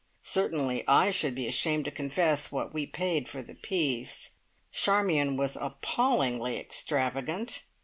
[0.23, 4.31] Certainly I should be ashamed to confess what we paid for the piece.
[4.71, 7.65] Charmion was appallingly extravagant!